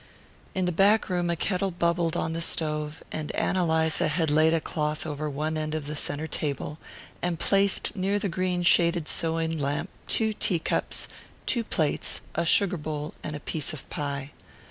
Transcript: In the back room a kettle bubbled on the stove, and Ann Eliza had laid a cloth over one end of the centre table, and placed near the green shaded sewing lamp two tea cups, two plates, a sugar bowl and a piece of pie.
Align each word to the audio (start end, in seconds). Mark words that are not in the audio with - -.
In 0.55 0.65
the 0.65 0.71
back 0.71 1.09
room 1.09 1.29
a 1.29 1.35
kettle 1.35 1.69
bubbled 1.69 2.17
on 2.17 2.33
the 2.33 2.41
stove, 2.41 3.03
and 3.11 3.31
Ann 3.33 3.55
Eliza 3.55 4.07
had 4.07 4.31
laid 4.31 4.51
a 4.51 4.59
cloth 4.59 5.05
over 5.05 5.29
one 5.29 5.57
end 5.59 5.75
of 5.75 5.85
the 5.85 5.95
centre 5.95 6.25
table, 6.25 6.79
and 7.21 7.37
placed 7.37 7.95
near 7.95 8.17
the 8.17 8.27
green 8.27 8.63
shaded 8.63 9.07
sewing 9.07 9.55
lamp 9.59 9.89
two 10.07 10.33
tea 10.33 10.57
cups, 10.57 11.07
two 11.45 11.63
plates, 11.63 12.21
a 12.33 12.47
sugar 12.47 12.77
bowl 12.77 13.13
and 13.21 13.35
a 13.35 13.39
piece 13.41 13.73
of 13.73 13.87
pie. 13.91 14.31